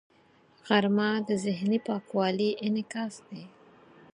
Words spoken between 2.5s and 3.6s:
انعکاس دی